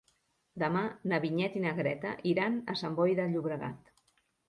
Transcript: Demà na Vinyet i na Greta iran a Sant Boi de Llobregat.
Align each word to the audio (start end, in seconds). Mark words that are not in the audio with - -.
Demà 0.63 0.81
na 1.11 1.19
Vinyet 1.27 1.59
i 1.61 1.63
na 1.67 1.75
Greta 1.83 2.17
iran 2.35 2.61
a 2.75 2.79
Sant 2.83 2.99
Boi 3.01 3.19
de 3.23 3.33
Llobregat. 3.37 3.97